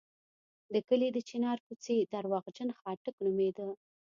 د 0.73 0.75
کلي 0.87 1.09
د 1.13 1.17
چنار 1.29 1.57
کوڅې 1.67 1.97
درواغجن 2.13 2.69
خاټک 2.79 3.15
نومېده. 3.23 3.67